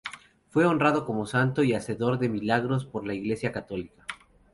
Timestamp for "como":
1.05-1.27